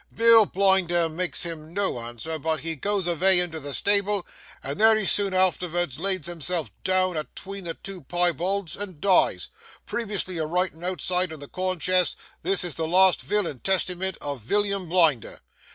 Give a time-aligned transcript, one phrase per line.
[0.11, 4.25] Bill Blinder makes him no answer, but he goes avay into the stable,
[4.63, 10.47] and there he soon artervards lays himself down a'tween the two piebalds, and dies,—previously a
[10.47, 15.41] writin' outside the corn chest, "This is the last vill and testymint of Villiam Blinder."